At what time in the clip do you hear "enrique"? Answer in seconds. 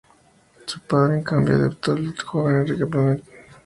2.61-2.85